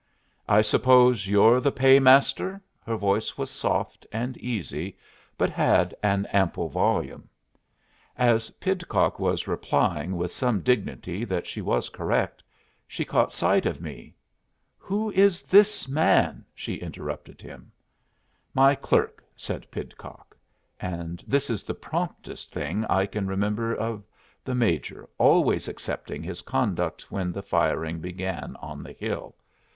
[0.49, 4.97] "I suppose you're the Paymaster?" Her voice was soft and easy,
[5.37, 7.29] but had an ample volume.
[8.17, 12.41] As Pidcock was replying with some dignity that she was correct,
[12.87, 14.15] she caught sight of me.
[14.79, 17.71] "Who is this man?" she interrupted him.
[18.55, 20.35] "My clerk," said Pidcock;
[20.79, 24.03] and this is the promptest thing I can remember of
[24.43, 29.35] the Major, always excepting his conduct when the firing began on the hill.